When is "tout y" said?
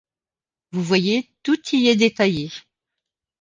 1.43-1.87